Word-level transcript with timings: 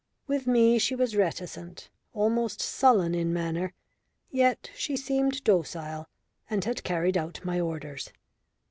With 0.25 0.47
me 0.47 0.79
she 0.79 0.95
was 0.95 1.15
reticent, 1.15 1.91
almost 2.11 2.59
sullen 2.59 3.13
in 3.13 3.31
manner; 3.31 3.75
yet 4.31 4.71
she 4.73 4.97
seemed 4.97 5.43
docile 5.43 6.07
and 6.49 6.65
had 6.65 6.83
carried 6.83 7.17
out 7.19 7.41
my 7.45 7.59
orders. 7.59 8.11